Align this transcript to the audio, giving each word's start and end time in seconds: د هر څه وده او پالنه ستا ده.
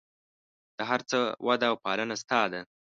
د 0.77 0.79
هر 0.89 1.01
څه 1.09 1.17
وده 1.47 1.65
او 1.71 1.75
پالنه 1.85 2.15
ستا 2.23 2.41
ده. 2.51 2.61